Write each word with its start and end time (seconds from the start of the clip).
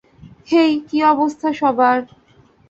হেই, 0.47 0.71
কী 0.87 0.97
অবস্থা 1.03 1.49
সবার। 1.53 1.97